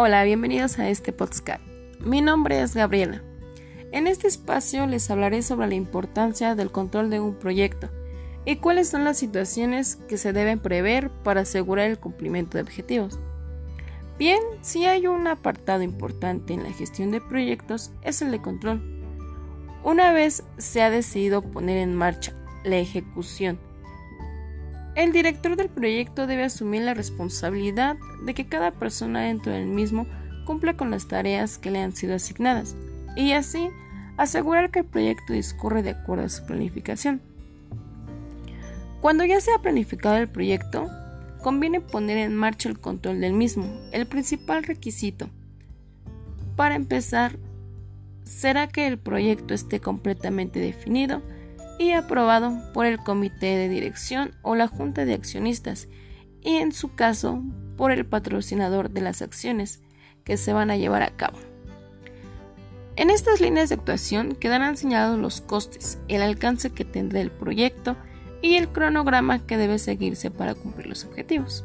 Hola, 0.00 0.22
bienvenidos 0.22 0.78
a 0.78 0.88
este 0.88 1.12
podcast. 1.12 1.60
Mi 1.98 2.20
nombre 2.20 2.62
es 2.62 2.72
Gabriela. 2.72 3.20
En 3.90 4.06
este 4.06 4.28
espacio 4.28 4.86
les 4.86 5.10
hablaré 5.10 5.42
sobre 5.42 5.66
la 5.66 5.74
importancia 5.74 6.54
del 6.54 6.70
control 6.70 7.10
de 7.10 7.18
un 7.18 7.34
proyecto 7.34 7.90
y 8.44 8.58
cuáles 8.58 8.88
son 8.88 9.02
las 9.02 9.18
situaciones 9.18 9.96
que 10.08 10.16
se 10.16 10.32
deben 10.32 10.60
prever 10.60 11.10
para 11.10 11.40
asegurar 11.40 11.90
el 11.90 11.98
cumplimiento 11.98 12.56
de 12.56 12.62
objetivos. 12.62 13.18
Bien, 14.20 14.38
si 14.62 14.84
hay 14.86 15.08
un 15.08 15.26
apartado 15.26 15.82
importante 15.82 16.54
en 16.54 16.62
la 16.62 16.72
gestión 16.72 17.10
de 17.10 17.20
proyectos 17.20 17.90
es 18.02 18.22
el 18.22 18.30
de 18.30 18.40
control. 18.40 18.80
Una 19.82 20.12
vez 20.12 20.44
se 20.58 20.80
ha 20.80 20.90
decidido 20.90 21.42
poner 21.42 21.76
en 21.76 21.96
marcha 21.96 22.34
la 22.62 22.76
ejecución 22.76 23.58
el 24.98 25.12
director 25.12 25.54
del 25.54 25.68
proyecto 25.68 26.26
debe 26.26 26.42
asumir 26.42 26.82
la 26.82 26.92
responsabilidad 26.92 27.96
de 28.24 28.34
que 28.34 28.48
cada 28.48 28.72
persona 28.72 29.20
dentro 29.20 29.52
del 29.52 29.66
mismo 29.66 30.08
cumpla 30.44 30.76
con 30.76 30.90
las 30.90 31.06
tareas 31.06 31.56
que 31.56 31.70
le 31.70 31.80
han 31.80 31.94
sido 31.94 32.16
asignadas 32.16 32.74
y 33.14 33.30
así 33.30 33.70
asegurar 34.16 34.72
que 34.72 34.80
el 34.80 34.86
proyecto 34.86 35.34
discurre 35.34 35.84
de 35.84 35.90
acuerdo 35.90 36.24
a 36.24 36.28
su 36.28 36.44
planificación. 36.44 37.22
Cuando 39.00 39.24
ya 39.24 39.40
se 39.40 39.54
ha 39.54 39.62
planificado 39.62 40.16
el 40.16 40.28
proyecto, 40.28 40.88
conviene 41.44 41.80
poner 41.80 42.18
en 42.18 42.34
marcha 42.34 42.68
el 42.68 42.80
control 42.80 43.20
del 43.20 43.34
mismo. 43.34 43.66
El 43.92 44.08
principal 44.08 44.64
requisito 44.64 45.30
para 46.56 46.74
empezar 46.74 47.38
será 48.24 48.66
que 48.66 48.88
el 48.88 48.98
proyecto 48.98 49.54
esté 49.54 49.78
completamente 49.78 50.58
definido 50.58 51.22
y 51.78 51.92
aprobado 51.92 52.58
por 52.72 52.86
el 52.86 52.98
comité 52.98 53.56
de 53.56 53.68
dirección 53.68 54.32
o 54.42 54.54
la 54.54 54.68
junta 54.68 55.04
de 55.04 55.14
accionistas 55.14 55.88
y 56.42 56.56
en 56.56 56.72
su 56.72 56.94
caso 56.94 57.42
por 57.76 57.92
el 57.92 58.04
patrocinador 58.04 58.90
de 58.90 59.00
las 59.00 59.22
acciones 59.22 59.80
que 60.24 60.36
se 60.36 60.52
van 60.52 60.70
a 60.70 60.76
llevar 60.76 61.02
a 61.02 61.10
cabo. 61.10 61.38
En 62.96 63.10
estas 63.10 63.40
líneas 63.40 63.68
de 63.68 63.76
actuación 63.76 64.34
quedarán 64.34 64.76
señalados 64.76 65.18
los 65.20 65.40
costes, 65.40 65.98
el 66.08 66.20
alcance 66.20 66.70
que 66.70 66.84
tendrá 66.84 67.20
el 67.20 67.30
proyecto 67.30 67.96
y 68.42 68.56
el 68.56 68.68
cronograma 68.68 69.46
que 69.46 69.56
debe 69.56 69.78
seguirse 69.78 70.30
para 70.32 70.54
cumplir 70.54 70.88
los 70.88 71.04
objetivos. 71.04 71.64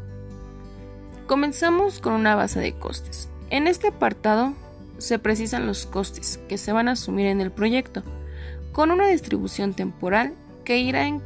Comenzamos 1.25 1.99
con 1.99 2.13
una 2.13 2.35
base 2.35 2.59
de 2.59 2.73
costes. 2.73 3.29
En 3.49 3.67
este 3.67 3.87
apartado 3.87 4.53
se 4.99 5.17
precisan 5.17 5.65
los 5.65 5.85
costes 5.85 6.39
que 6.47 6.57
se 6.57 6.71
van 6.71 6.87
a 6.87 6.91
asumir 6.91 7.25
en 7.25 7.41
el 7.41 7.51
proyecto, 7.51 8.03
con 8.73 8.91
una 8.91 9.07
distribución 9.07 9.73
temporal 9.73 10.33
que 10.65 10.79
irá 10.79 11.07
en 11.07 11.21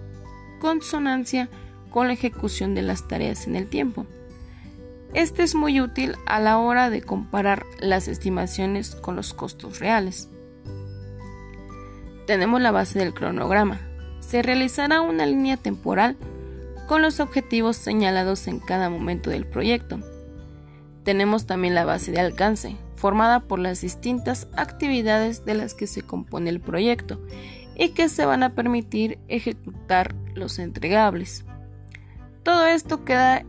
consonancia 0.59 1.49
con 1.89 2.07
la 2.07 2.13
ejecución 2.13 2.75
de 2.75 2.83
las 2.83 3.07
tareas 3.07 3.47
en 3.47 3.55
el 3.55 3.67
tiempo. 3.67 4.05
Este 5.13 5.43
es 5.43 5.55
muy 5.55 5.79
útil 5.81 6.15
a 6.25 6.39
la 6.39 6.59
hora 6.59 6.89
de 6.89 7.01
comparar 7.01 7.65
las 7.79 8.07
estimaciones 8.07 8.93
con 8.95 9.15
los 9.15 9.33
costos 9.33 9.79
reales. 9.79 10.29
Tenemos 12.27 12.61
la 12.61 12.71
base 12.71 12.99
del 12.99 13.13
cronograma. 13.13 13.79
Se 14.19 14.41
realizará 14.41 14.99
una 14.99 15.25
línea 15.25 15.55
temporal 15.55 16.17
con 16.87 17.01
los 17.01 17.21
objetivos 17.21 17.77
señalados 17.77 18.47
en 18.47 18.59
cada 18.59 18.89
momento 18.89 19.29
del 19.29 19.45
proyecto. 19.45 19.99
Tenemos 21.03 21.45
también 21.45 21.73
la 21.73 21.85
base 21.85 22.11
de 22.11 22.19
alcance, 22.19 22.75
formada 22.97 23.39
por 23.39 23.59
las 23.59 23.81
distintas 23.81 24.47
actividades 24.57 25.45
de 25.45 25.53
las 25.53 25.73
que 25.73 25.87
se 25.87 26.01
compone 26.01 26.49
el 26.49 26.59
proyecto 26.59 27.21
y 27.75 27.89
que 27.89 28.09
se 28.09 28.25
van 28.25 28.43
a 28.43 28.53
permitir 28.53 29.19
ejecutar 29.27 30.15
los 30.33 30.59
entregables. 30.59 31.45
Todo 32.43 32.65
esto 32.65 33.05
queda 33.05 33.45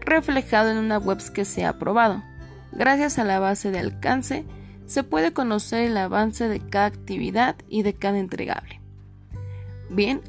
reflejado 0.00 0.70
en 0.70 0.78
una 0.78 0.98
web 0.98 1.18
que 1.32 1.44
se 1.44 1.64
ha 1.64 1.70
aprobado. 1.70 2.22
Gracias 2.72 3.18
a 3.18 3.24
la 3.24 3.38
base 3.38 3.70
de 3.70 3.78
alcance 3.78 4.44
se 4.86 5.04
puede 5.04 5.32
conocer 5.32 5.82
el 5.82 5.96
avance 5.96 6.48
de 6.48 6.60
cada 6.60 6.86
actividad 6.86 7.56
y 7.68 7.82
de 7.82 7.94
cada 7.94 8.18
entregable. 8.18 8.80
Bien, 9.88 10.20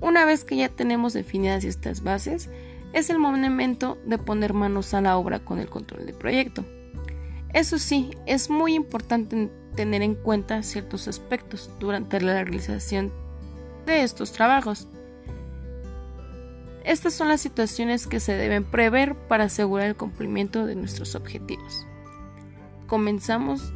una 0.00 0.24
vez 0.24 0.44
que 0.44 0.56
ya 0.56 0.68
tenemos 0.68 1.14
definidas 1.14 1.64
estas 1.64 2.02
bases, 2.02 2.50
es 2.92 3.10
el 3.10 3.18
momento 3.18 3.98
de 4.04 4.18
poner 4.18 4.52
manos 4.52 4.94
a 4.94 5.00
la 5.00 5.16
obra 5.16 5.40
con 5.40 5.58
el 5.58 5.68
control 5.68 6.06
del 6.06 6.14
proyecto. 6.14 6.64
Eso 7.54 7.78
sí, 7.78 8.10
es 8.26 8.50
muy 8.50 8.74
importante 8.74 9.48
tener 9.76 10.02
en 10.02 10.16
cuenta 10.16 10.62
ciertos 10.64 11.06
aspectos 11.06 11.70
durante 11.78 12.20
la 12.20 12.42
realización 12.42 13.12
de 13.86 14.02
estos 14.02 14.32
trabajos. 14.32 14.88
Estas 16.84 17.14
son 17.14 17.28
las 17.28 17.40
situaciones 17.40 18.08
que 18.08 18.18
se 18.18 18.34
deben 18.34 18.64
prever 18.64 19.14
para 19.14 19.44
asegurar 19.44 19.86
el 19.86 19.96
cumplimiento 19.96 20.66
de 20.66 20.74
nuestros 20.74 21.14
objetivos. 21.14 21.86
Comenzamos 22.88 23.72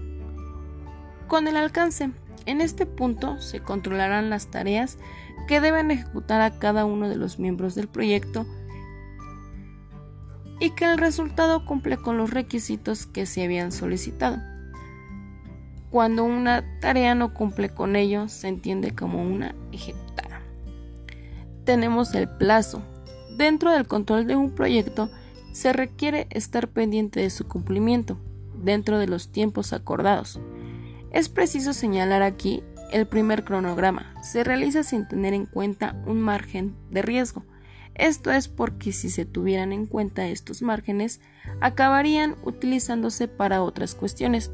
con 1.28 1.46
el 1.46 1.56
alcance. 1.56 2.10
En 2.46 2.60
este 2.60 2.84
punto 2.84 3.40
se 3.40 3.60
controlarán 3.60 4.28
las 4.28 4.48
tareas 4.48 4.98
que 5.46 5.60
deben 5.60 5.92
ejecutar 5.92 6.40
a 6.40 6.58
cada 6.58 6.84
uno 6.84 7.08
de 7.08 7.16
los 7.16 7.38
miembros 7.38 7.76
del 7.76 7.88
proyecto 7.88 8.44
y 10.60 10.70
que 10.70 10.84
el 10.84 10.98
resultado 10.98 11.64
cumple 11.64 11.96
con 11.96 12.16
los 12.16 12.30
requisitos 12.30 13.06
que 13.06 13.26
se 13.26 13.44
habían 13.44 13.72
solicitado. 13.72 14.38
Cuando 15.90 16.24
una 16.24 16.64
tarea 16.80 17.14
no 17.14 17.32
cumple 17.32 17.70
con 17.70 17.96
ello, 17.96 18.28
se 18.28 18.48
entiende 18.48 18.94
como 18.94 19.22
una 19.22 19.54
ejecutada. 19.72 20.40
Tenemos 21.64 22.14
el 22.14 22.28
plazo. 22.28 22.82
Dentro 23.36 23.72
del 23.72 23.86
control 23.86 24.26
de 24.26 24.36
un 24.36 24.54
proyecto, 24.54 25.10
se 25.52 25.72
requiere 25.72 26.26
estar 26.30 26.68
pendiente 26.68 27.20
de 27.20 27.30
su 27.30 27.46
cumplimiento, 27.46 28.18
dentro 28.62 28.98
de 28.98 29.06
los 29.06 29.32
tiempos 29.32 29.72
acordados. 29.72 30.40
Es 31.10 31.28
preciso 31.28 31.72
señalar 31.72 32.22
aquí 32.22 32.62
el 32.92 33.06
primer 33.06 33.44
cronograma. 33.44 34.14
Se 34.22 34.44
realiza 34.44 34.82
sin 34.82 35.08
tener 35.08 35.32
en 35.32 35.46
cuenta 35.46 36.02
un 36.06 36.20
margen 36.20 36.74
de 36.90 37.02
riesgo 37.02 37.44
esto 37.98 38.30
es 38.30 38.46
porque 38.46 38.92
si 38.92 39.10
se 39.10 39.26
tuvieran 39.26 39.72
en 39.72 39.86
cuenta 39.86 40.28
estos 40.28 40.62
márgenes, 40.62 41.20
acabarían 41.60 42.36
utilizándose 42.44 43.26
para 43.26 43.62
otras 43.62 43.96
cuestiones 43.96 44.52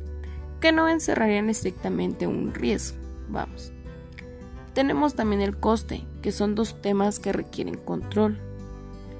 que 0.60 0.72
no 0.72 0.88
encerrarían 0.88 1.50
estrictamente 1.50 2.26
un 2.26 2.54
riesgo. 2.54 2.96
Vamos. 3.28 3.70
Tenemos 4.72 5.14
también 5.14 5.42
el 5.42 5.58
coste, 5.58 6.04
que 6.22 6.32
son 6.32 6.54
dos 6.54 6.80
temas 6.80 7.18
que 7.18 7.32
requieren 7.32 7.76
control. 7.76 8.40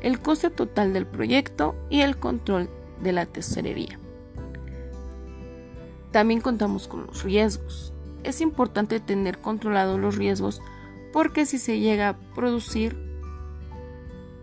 El 0.00 0.18
coste 0.20 0.48
total 0.48 0.94
del 0.94 1.06
proyecto 1.06 1.76
y 1.90 2.00
el 2.00 2.16
control 2.16 2.70
de 3.02 3.12
la 3.12 3.26
tesorería. 3.26 3.98
También 6.12 6.40
contamos 6.40 6.88
con 6.88 7.06
los 7.06 7.24
riesgos. 7.24 7.92
Es 8.22 8.40
importante 8.40 9.00
tener 9.00 9.38
controlados 9.38 10.00
los 10.00 10.16
riesgos 10.16 10.62
porque 11.12 11.44
si 11.44 11.58
se 11.58 11.78
llega 11.78 12.08
a 12.08 12.18
producir 12.34 13.13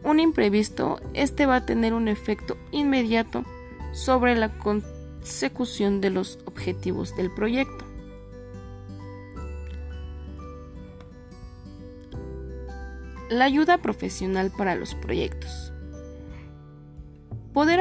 un 0.04 0.20
imprevisto, 0.20 1.00
este 1.14 1.46
va 1.46 1.58
a 1.58 1.66
tener 1.66 1.94
un 1.94 2.08
efecto 2.08 2.58
inmediato 2.72 3.44
sobre 3.92 4.36
la 4.36 4.50
consecución 4.50 6.02
de 6.02 6.10
los 6.10 6.40
objetivos 6.46 7.16
del 7.16 7.32
proyecto. 7.32 7.86
La 13.30 13.46
ayuda 13.46 13.78
profesional 13.78 14.52
para 14.52 14.76
los 14.76 14.96
proyectos. 14.96 15.72
Poder 17.54 17.80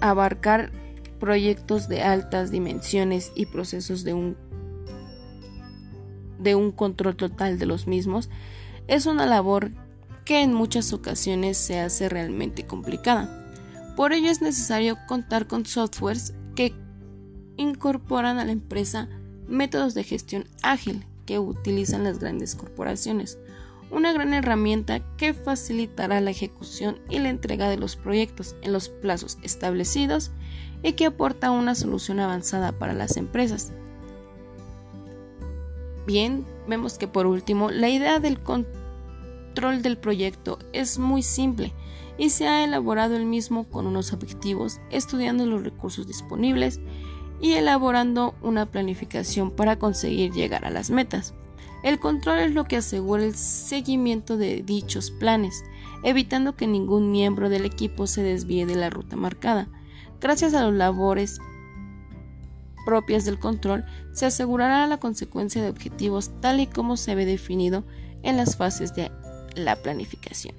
abarcar 0.00 0.70
proyectos 1.18 1.88
de 1.88 2.02
altas 2.02 2.50
dimensiones 2.50 3.32
y 3.34 3.46
procesos 3.46 4.04
de 4.04 4.14
un, 4.14 4.36
de 6.38 6.54
un 6.54 6.72
control 6.72 7.16
total 7.16 7.58
de 7.58 7.66
los 7.66 7.86
mismos 7.86 8.30
es 8.88 9.06
una 9.06 9.26
labor 9.26 9.70
que 10.26 10.42
en 10.42 10.52
muchas 10.52 10.92
ocasiones 10.92 11.56
se 11.56 11.78
hace 11.78 12.10
realmente 12.10 12.66
complicada. 12.66 13.46
Por 13.96 14.12
ello 14.12 14.28
es 14.28 14.42
necesario 14.42 14.98
contar 15.06 15.46
con 15.46 15.64
softwares 15.64 16.34
que 16.56 16.74
incorporan 17.56 18.38
a 18.38 18.44
la 18.44 18.52
empresa 18.52 19.08
métodos 19.46 19.94
de 19.94 20.02
gestión 20.02 20.48
ágil 20.62 21.06
que 21.26 21.38
utilizan 21.38 22.02
las 22.02 22.18
grandes 22.18 22.56
corporaciones, 22.56 23.38
una 23.90 24.12
gran 24.12 24.34
herramienta 24.34 25.00
que 25.16 25.32
facilitará 25.32 26.20
la 26.20 26.32
ejecución 26.32 26.98
y 27.08 27.20
la 27.20 27.30
entrega 27.30 27.70
de 27.70 27.76
los 27.76 27.94
proyectos 27.94 28.56
en 28.62 28.72
los 28.72 28.88
plazos 28.88 29.38
establecidos 29.42 30.32
y 30.82 30.94
que 30.94 31.06
aporta 31.06 31.52
una 31.52 31.76
solución 31.76 32.18
avanzada 32.18 32.72
para 32.72 32.94
las 32.94 33.16
empresas. 33.16 33.72
Bien, 36.04 36.44
vemos 36.66 36.98
que 36.98 37.06
por 37.06 37.26
último 37.26 37.70
la 37.70 37.88
idea 37.88 38.18
del 38.18 38.40
control 38.40 38.85
control 39.56 39.80
del 39.80 39.96
proyecto 39.96 40.58
es 40.74 40.98
muy 40.98 41.22
simple 41.22 41.72
y 42.18 42.28
se 42.28 42.46
ha 42.46 42.62
elaborado 42.62 43.16
el 43.16 43.24
mismo 43.24 43.64
con 43.64 43.86
unos 43.86 44.12
objetivos, 44.12 44.80
estudiando 44.90 45.46
los 45.46 45.62
recursos 45.62 46.06
disponibles 46.06 46.78
y 47.40 47.52
elaborando 47.52 48.34
una 48.42 48.66
planificación 48.66 49.50
para 49.50 49.78
conseguir 49.78 50.32
llegar 50.32 50.66
a 50.66 50.70
las 50.70 50.90
metas. 50.90 51.32
El 51.82 51.98
control 51.98 52.40
es 52.40 52.52
lo 52.52 52.64
que 52.64 52.76
asegura 52.76 53.24
el 53.24 53.34
seguimiento 53.34 54.36
de 54.36 54.62
dichos 54.62 55.10
planes, 55.10 55.64
evitando 56.02 56.54
que 56.54 56.66
ningún 56.66 57.10
miembro 57.10 57.48
del 57.48 57.64
equipo 57.64 58.06
se 58.06 58.22
desvíe 58.22 58.66
de 58.66 58.76
la 58.76 58.90
ruta 58.90 59.16
marcada. 59.16 59.68
Gracias 60.20 60.52
a 60.52 60.64
las 60.64 60.74
labores 60.74 61.40
propias 62.84 63.24
del 63.24 63.38
control, 63.38 63.86
se 64.12 64.26
asegurará 64.26 64.86
la 64.86 64.98
consecuencia 64.98 65.62
de 65.62 65.70
objetivos 65.70 66.30
tal 66.42 66.60
y 66.60 66.66
como 66.66 66.98
se 66.98 67.14
ve 67.14 67.24
definido 67.24 67.84
en 68.22 68.36
las 68.36 68.58
fases 68.58 68.94
de 68.94 69.10
la 69.56 69.76
planificación. 69.76 70.54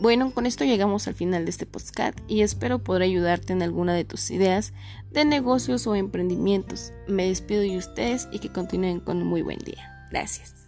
Bueno, 0.00 0.32
con 0.32 0.46
esto 0.46 0.64
llegamos 0.64 1.06
al 1.06 1.14
final 1.14 1.44
de 1.44 1.50
este 1.50 1.64
podcast 1.64 2.18
y 2.26 2.42
espero 2.42 2.80
poder 2.80 3.02
ayudarte 3.02 3.52
en 3.52 3.62
alguna 3.62 3.94
de 3.94 4.04
tus 4.04 4.32
ideas 4.32 4.72
de 5.12 5.24
negocios 5.24 5.86
o 5.86 5.94
emprendimientos. 5.94 6.92
Me 7.06 7.28
despido 7.28 7.60
de 7.60 7.76
ustedes 7.76 8.26
y 8.32 8.40
que 8.40 8.48
continúen 8.48 8.98
con 8.98 9.18
un 9.18 9.28
muy 9.28 9.42
buen 9.42 9.60
día. 9.60 10.08
Gracias. 10.10 10.61